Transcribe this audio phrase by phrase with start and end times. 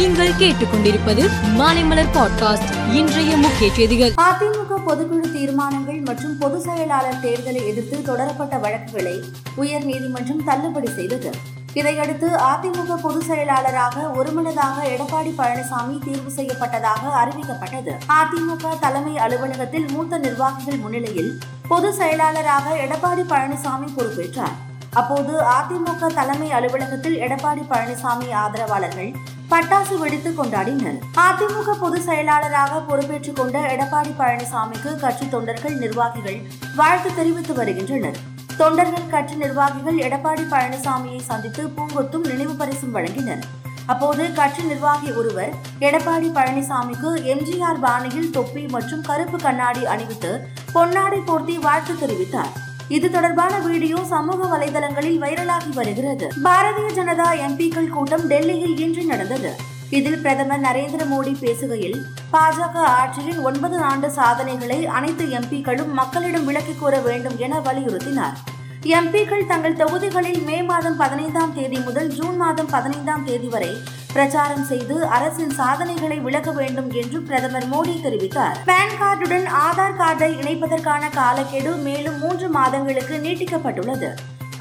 [0.00, 4.12] நீங்கள் கேட்டுக்கொண்டிருப்பது மாலைமலர் பாட்காஸ்ட் இன்றைய முக்கிய செய்திகள்.
[4.12, 9.24] அதிமுக பொதுக்குழு தீர்மானங்கள் மற்றும் பொதுச் செயலாளர் தேர்தலை எதிர்த்து தொடரப்பட்ட வழக்குகளை
[9.54, 11.30] உயர் நீதிமன்றம் தள்ளுபடி செய்தது.
[11.72, 17.90] இதையடுத்து அதிமுக பொதுச் செயலாளராக ஒருமனதாக எடப்பாடி பழனிசாமி தேர்வு செய்யப்பட்டதாக அறிவிக்கப்பட்டது.
[18.08, 21.38] அதிமுக தலைமை அலுவலகத்தில் மூத்த நிர்வாகிகள் முன்னிலையில்
[21.68, 24.68] பொதுச் செயலாளராக எடப்பாடி பழனிசாமி பொறுப்பேற்றார்.
[24.92, 29.12] அப்போது அதிமுக தலைமை அலுவலகத்தில் எடப்பாடி பழனிசாமி ஆதரவாளர்கள்
[29.50, 30.98] பட்டாசு வெடித்து கொண்டாடினர்.
[31.16, 36.40] அதிமுக பொதுச் செயலாளராக பொறுப்பேற்றுக் கொண்ட எடப்பாடி பழனிசாமிக்கு கட்சி தொண்டர்கள் நிர்வாகிகள்
[36.76, 38.18] வாழ்த்து தெரிவித்து வருகின்றனர்.
[38.56, 43.42] தொண்டர்கள் கட்சி நிர்வாகிகள் எடப்பாடி பழனிசாமியை சந்தித்து பூங்கொத்தும் நினைவு பரிசும் வழங்கினர்.
[43.86, 51.58] அப்போது கட்சி நிர்வாகி ஒருவர் எடப்பாடி பழனிசாமிக்கு எம்ஜிஆர் பாணியில் தொப்பி மற்றும் கருப்பு கண்ணாடி அணிவித்து பொன்னாடை போர்த்தி
[51.58, 52.68] வாழ்த்து தெரிவித்தார்.
[52.96, 56.28] இது தொடர்பான வீடியோ சமூக வலைதளங்களில் வைரலாகி வருகிறது.
[56.44, 59.50] பாரதிய ஜனதா எம்பிக்கள் கூட்டம் டெல்லியில் இன்று நடந்தது.
[59.90, 61.98] இதில் பிரதமர் நரேந்திர மோடி பேசுகையில்
[62.32, 68.36] பாஜக ஆட்சியின் ஒன்பது ஆண்டு சாதனைகளை அனைத்து எம்பிக்களும் மக்களிடம் விளக்கிக் கூற வேண்டும் என வலியுறுத்தினார்.
[68.82, 73.76] எம்பிக்கள் தங்கள் தொகுதிகளில் மே மாதம் பதினைந்தாம் தேதி முதல் ஜூன் மாதம் பதினைந்தாம் தேதி வரை
[74.12, 78.56] பிரச்சாரம் செய்து அரசின் சாதனைகளை விளக்க வேண்டும் என்று பிரதமர் மோடி தெரிவித்தார்.
[78.70, 84.10] பான் கார்டுடன் ஆதார் கார்டை இணைப்பதற்கான காலக்கெடு மேலும் மூன்று மாதங்களுக்கு நீட்டிக்கப்பட்டுள்ளது.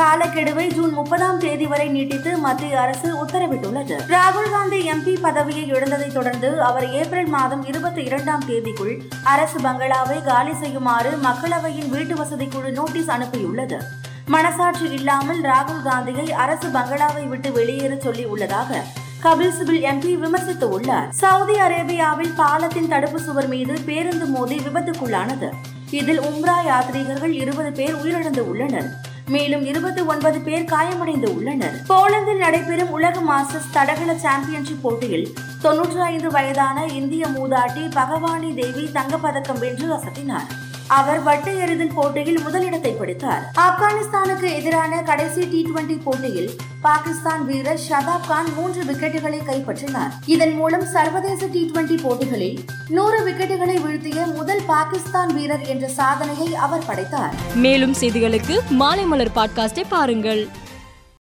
[0.00, 3.96] காலக்கெடுவை ஜூன் முப்பதாம் தேதி வரை நீட்டித்து மத்திய அரசு உத்தரவிட்டுள்ளது.
[4.14, 10.54] ராகுல் காந்தி எம்பி பதவியை இழந்ததை தொடர்ந்து அவர் ஏப்ரல் மாதம் இருபத்தி இரண்டாம் தேதிக்குள் அரசு பங்களாவை காலி
[10.54, 13.80] செய்யுமாறு மக்களவையின் வீட்டு வசதி குழு நோட்டீஸ் அனுப்பியுள்ளது.
[14.26, 18.84] மனசாட்சி இல்லாமல் ராகுல் காந்தியை அரசு பங்களாவை விட்டு வெளியேற சொல்லி உள்ளதாக
[19.26, 25.48] கபில் சிபில் எம்பி விமர்சித்து உள்ளார் சவுதி அரேபியாவில் பாலத்தின் தடுப்பு சுவர் மீது பேருந்து மோதி விபத்துக்குள்ளானது.
[25.90, 28.88] இதில் உம்ரா யாத்ரீகர்கள் இருபது பேர் உயிரிழந்து உள்ளனர்
[29.34, 35.26] மேலும் இருபத்தி ஒன்பது பேர் காயமடைந்து உள்ளனர் போலந்தில் நடைபெறும் உலக மாஸ்டர்ஸ் தடகள சாம்பியன்ஷிப் போட்டியில்
[35.64, 40.48] தொன்னூற்றி ஐந்து வயதான இந்திய மூதாட்டி பகவானி தேவி தங்கப்பதக்கம் வென்று அசத்தினார்.
[40.88, 43.50] அவர் வட்டு எறிதல் போட்டியில் முதலிடத்தை பிடித்தார்.
[43.58, 46.50] ஆப்கானிஸ்தானுக்கு எதிரான கடைசி டி டுவெண்டி போட்டியில்
[46.80, 50.10] பாகிஸ்தான் வீரர் ஷதாப் கான் மூன்று விக்கெட்டுகளை கைப்பற்றினார்.
[50.26, 56.86] இதன் மூலம் சர்வதேச டி டுவெண்டி போட்டிகளில் நூறு விக்கெட்டுகளை வீழ்த்திய முதல் பாகிஸ்தான் வீரர் என்ற சாதனையை அவர்
[56.86, 57.34] படைத்தார்.
[57.54, 60.48] மேலும் செய்திகளுக்கு மாலைமலர் பாட்காஸ்டை பாருங்கள்.